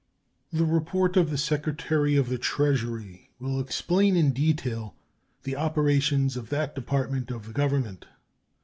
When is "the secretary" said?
1.29-2.15